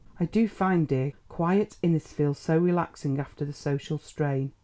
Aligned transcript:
I 0.19 0.25
do 0.25 0.47
find 0.47 0.87
dear, 0.87 1.13
quiet 1.29 1.77
Innisfield 1.83 2.35
so 2.35 2.57
relaxing 2.57 3.19
after 3.19 3.45
the 3.45 3.53
social 3.53 3.99
strain." 3.99 4.51